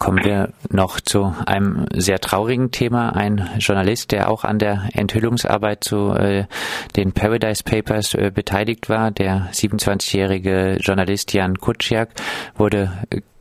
Kommen 0.00 0.24
wir 0.24 0.54
noch 0.70 0.98
zu 0.98 1.34
einem 1.44 1.84
sehr 1.94 2.20
traurigen 2.20 2.70
Thema. 2.70 3.14
Ein 3.14 3.50
Journalist, 3.58 4.12
der 4.12 4.30
auch 4.30 4.44
an 4.44 4.58
der 4.58 4.88
Enthüllungsarbeit 4.94 5.84
zu 5.84 6.14
äh, 6.14 6.46
den 6.96 7.12
Paradise 7.12 7.62
Papers 7.62 8.14
äh, 8.14 8.30
beteiligt 8.34 8.88
war, 8.88 9.10
der 9.10 9.50
27-jährige 9.52 10.78
Journalist 10.80 11.34
Jan 11.34 11.58
Kuciak, 11.58 12.08
wurde 12.56 12.90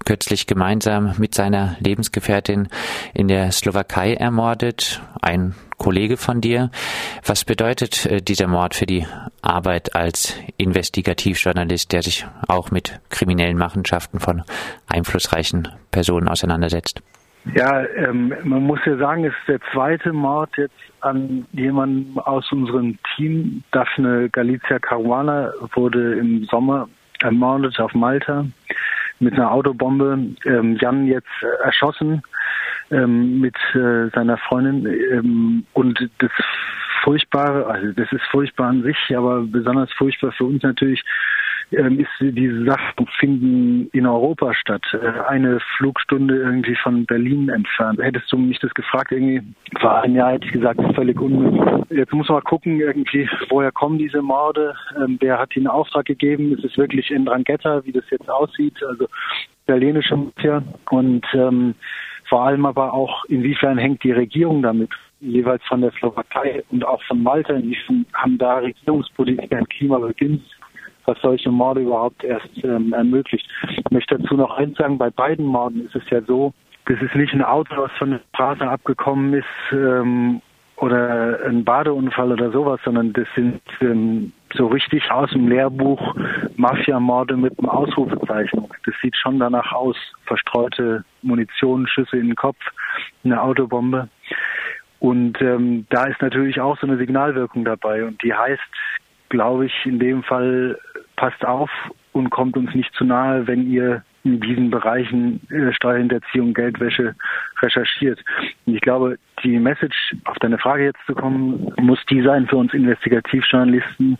kürzlich 0.05 0.47
gemeinsam 0.47 1.13
mit 1.17 1.35
seiner 1.35 1.75
Lebensgefährtin 1.79 2.67
in 3.13 3.27
der 3.27 3.51
Slowakei 3.51 4.13
ermordet. 4.13 5.01
Ein 5.21 5.55
Kollege 5.77 6.17
von 6.17 6.41
dir. 6.41 6.69
Was 7.25 7.45
bedeutet 7.45 8.05
äh, 8.05 8.21
dieser 8.21 8.47
Mord 8.47 8.75
für 8.75 8.85
die 8.85 9.05
Arbeit 9.41 9.95
als 9.95 10.37
Investigativjournalist, 10.57 11.91
der 11.91 12.03
sich 12.03 12.27
auch 12.47 12.69
mit 12.69 12.99
kriminellen 13.09 13.57
Machenschaften 13.57 14.19
von 14.19 14.43
einflussreichen 14.87 15.69
Personen 15.91 16.27
auseinandersetzt? 16.27 17.01
Ja, 17.55 17.85
ähm, 17.95 18.33
man 18.43 18.63
muss 18.63 18.79
ja 18.85 18.97
sagen, 18.97 19.23
es 19.23 19.33
ist 19.33 19.47
der 19.47 19.59
zweite 19.71 20.11
Mord 20.11 20.49
jetzt 20.57 20.73
an 20.99 21.45
jemandem 21.53 22.19
aus 22.19 22.51
unserem 22.51 22.97
Team. 23.15 23.63
Daphne 23.71 24.29
Galizia 24.29 24.79
Caruana 24.79 25.53
wurde 25.73 26.15
im 26.19 26.45
Sommer 26.45 26.89
ermordet 27.21 27.79
auf 27.79 27.93
Malta 27.93 28.45
mit 29.19 29.33
einer 29.33 29.51
Autobombe. 29.51 30.35
Ähm, 30.45 30.77
Jan 30.79 31.05
jetzt 31.05 31.27
äh, 31.41 31.63
erschossen 31.63 32.21
ähm, 32.91 33.39
mit 33.39 33.55
äh, 33.73 34.09
seiner 34.13 34.37
Freundin 34.37 34.85
ähm, 34.85 35.65
und 35.73 36.09
das 36.19 36.31
Furchtbare, 37.03 37.65
also 37.67 37.91
das 37.93 38.11
ist 38.11 38.23
furchtbar 38.29 38.67
an 38.67 38.83
sich, 38.83 38.97
aber 39.15 39.41
besonders 39.41 39.91
furchtbar 39.93 40.31
für 40.31 40.45
uns 40.45 40.63
natürlich 40.63 41.03
ähm, 41.71 41.99
ist, 41.99 42.09
diese 42.19 42.65
Sachen 42.65 43.07
finden 43.19 43.89
in 43.93 44.05
Europa 44.05 44.53
statt. 44.53 44.83
Äh, 44.93 45.21
eine 45.27 45.59
Flugstunde 45.77 46.35
irgendwie 46.35 46.75
von 46.75 47.05
Berlin 47.05 47.49
entfernt. 47.49 48.01
Hättest 48.01 48.31
du 48.31 48.37
mich 48.37 48.59
das 48.59 48.73
gefragt, 48.73 49.11
irgendwie 49.11 49.41
vor 49.79 50.01
einem 50.01 50.15
Jahr 50.15 50.33
hätte 50.33 50.45
ich 50.47 50.53
gesagt, 50.53 50.79
völlig 50.95 51.19
unmöglich. 51.19 51.85
Jetzt 51.89 52.13
muss 52.13 52.29
man 52.29 52.43
gucken, 52.43 52.79
irgendwie, 52.79 53.29
woher 53.49 53.71
kommen 53.71 53.97
diese 53.97 54.21
Morde? 54.21 54.75
Ähm, 54.97 55.17
wer 55.19 55.39
hat 55.39 55.55
ihnen 55.55 55.67
Auftrag 55.67 56.05
gegeben? 56.05 56.53
Ist 56.53 56.63
es 56.63 56.77
wirklich 56.77 57.11
in 57.11 57.25
Drangheta, 57.25 57.83
wie 57.85 57.91
das 57.91 58.09
jetzt 58.09 58.29
aussieht? 58.29 58.83
Also 58.87 59.07
italienische 59.65 60.15
Mafia 60.15 60.63
und 60.89 61.25
ähm, 61.33 61.75
vor 62.27 62.45
allem 62.45 62.65
aber 62.65 62.93
auch, 62.93 63.25
inwiefern 63.25 63.77
hängt 63.77 64.03
die 64.03 64.11
Regierung 64.11 64.61
damit, 64.61 64.91
jeweils 65.19 65.63
von 65.65 65.81
der 65.81 65.91
Slowakei 65.91 66.63
und 66.69 66.85
auch 66.85 67.01
von 67.03 67.23
Malta, 67.23 67.53
inwiefern 67.53 68.05
haben 68.13 68.37
da 68.37 68.57
Regierungspolitiker 68.57 69.57
ein 69.57 69.67
Klima 69.67 69.97
beginnt, 69.97 70.43
was 71.09 71.19
solche 71.21 71.49
Morde 71.49 71.81
überhaupt 71.81 72.23
erst 72.23 72.63
ähm, 72.63 72.93
ermöglicht. 72.93 73.49
Ich 73.69 73.91
möchte 73.91 74.17
dazu 74.17 74.35
noch 74.35 74.55
eins 74.57 74.77
sagen, 74.77 74.97
bei 74.97 75.09
beiden 75.09 75.45
Morden 75.45 75.85
ist 75.85 75.95
es 75.95 76.07
ja 76.09 76.21
so, 76.21 76.53
das 76.85 77.01
ist 77.01 77.15
nicht 77.15 77.33
ein 77.33 77.43
Auto, 77.43 77.75
was 77.77 77.91
von 77.93 78.11
der 78.11 78.21
Straße 78.33 78.67
abgekommen 78.67 79.33
ist 79.33 79.45
ähm, 79.71 80.41
oder 80.77 81.39
ein 81.45 81.63
Badeunfall 81.65 82.31
oder 82.31 82.51
sowas, 82.51 82.79
sondern 82.85 83.11
das 83.13 83.27
sind 83.35 83.61
ähm, 83.81 84.31
so 84.53 84.67
richtig 84.67 85.11
aus 85.11 85.29
dem 85.31 85.47
Lehrbuch 85.47 86.15
Mafia-Morde 86.55 87.37
mit 87.37 87.57
einem 87.59 87.69
Ausrufezeichen. 87.69 88.67
Das 88.85 88.95
sieht 89.01 89.15
schon 89.15 89.39
danach 89.39 89.71
aus. 89.71 89.97
Verstreute 90.25 91.03
Munition, 91.21 91.87
Schüsse 91.87 92.17
in 92.17 92.27
den 92.27 92.35
Kopf, 92.35 92.59
eine 93.23 93.41
Autobombe. 93.41 94.09
Und 94.99 95.41
ähm, 95.41 95.85
da 95.89 96.05
ist 96.05 96.21
natürlich 96.21 96.59
auch 96.59 96.77
so 96.79 96.87
eine 96.87 96.97
Signalwirkung 96.97 97.65
dabei. 97.65 98.03
Und 98.03 98.21
die 98.23 98.33
heißt, 98.33 98.61
glaube 99.29 99.67
ich, 99.67 99.73
in 99.85 99.99
dem 99.99 100.23
Fall, 100.23 100.77
passt 101.15 101.43
auf 101.45 101.69
und 102.13 102.29
kommt 102.29 102.55
uns 102.57 102.73
nicht 102.73 102.93
zu 102.95 103.03
nahe, 103.03 103.45
wenn 103.47 103.69
ihr 103.69 104.03
in 104.23 104.39
diesen 104.39 104.69
Bereichen 104.69 105.41
äh, 105.49 105.73
Steuerhinterziehung, 105.73 106.53
Geldwäsche 106.53 107.15
recherchiert. 107.61 108.19
Und 108.65 108.75
ich 108.75 108.81
glaube, 108.81 109.17
die 109.43 109.57
Message, 109.59 110.15
auf 110.25 110.37
deine 110.39 110.57
Frage 110.57 110.85
jetzt 110.85 110.99
zu 111.05 111.15
kommen, 111.15 111.71
muss 111.77 111.99
die 112.09 112.21
sein 112.21 112.47
für 112.47 112.57
uns 112.57 112.73
Investigativjournalisten, 112.73 114.17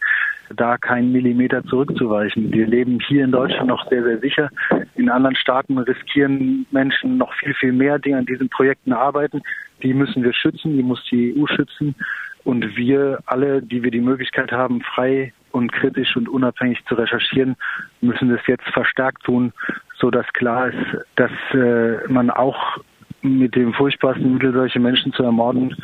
da 0.56 0.78
keinen 0.78 1.12
Millimeter 1.12 1.64
zurückzuweichen. 1.66 2.52
Wir 2.52 2.66
leben 2.66 3.00
hier 3.08 3.24
in 3.26 3.32
Deutschland 3.32 3.68
noch 3.68 3.88
sehr, 3.90 4.04
sehr 4.04 4.20
sicher. 4.20 4.50
In 4.96 5.10
anderen 5.10 5.36
Staaten 5.36 5.78
riskieren 5.78 6.66
Menschen 6.72 7.18
noch 7.18 7.34
viel, 7.36 7.54
viel 7.54 7.72
mehr, 7.72 8.00
die 8.00 8.14
an 8.14 8.26
diesen 8.26 8.50
Projekten 8.50 8.94
arbeiten. 8.94 9.42
Die 9.84 9.94
müssen 9.94 10.24
wir 10.24 10.34
schützen, 10.34 10.76
die 10.76 10.84
muss 10.84 11.04
die 11.12 11.36
EU 11.38 11.46
schützen. 11.46 11.96
Und 12.44 12.76
wir 12.76 13.20
alle, 13.26 13.62
die 13.62 13.84
wir 13.84 13.92
die 13.92 14.02
Möglichkeit 14.02 14.52
haben, 14.52 14.82
frei 14.82 15.34
und 15.52 15.72
kritisch 15.72 16.16
und 16.16 16.30
unabhängig 16.30 16.84
zu 16.86 16.96
recherchieren, 16.96 17.56
müssen 18.02 18.30
das 18.30 18.46
jetzt 18.48 18.68
verstärkt 18.70 19.24
tun, 19.24 19.52
so 19.98 20.10
dass 20.10 20.26
klar 20.34 20.70
ist, 20.70 21.06
dass 21.16 21.32
äh, 21.54 22.08
man 22.08 22.30
auch 22.30 22.80
mit 23.22 23.56
dem 23.56 23.74
furchtbarsten 23.74 24.34
Mittel, 24.34 24.54
solche 24.54 24.80
Menschen 24.80 25.12
zu 25.14 25.24
ermorden, 25.24 25.76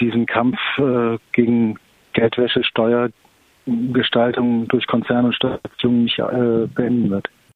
diesen 0.00 0.26
Kampf 0.26 0.58
äh, 0.78 1.18
gegen 1.32 1.78
Geldwäsche, 2.12 2.62
Steuergestaltung 2.64 4.68
durch 4.68 4.86
Konzerne 4.86 5.28
und 5.28 5.34
Steuerbeziehungen 5.34 6.04
nicht 6.04 6.18
äh, 6.18 6.66
beenden 6.74 7.10
wird. 7.10 7.28